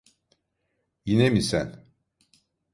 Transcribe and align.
Yine 1.05 1.27
mi 1.29 1.41
sen? 1.49 1.69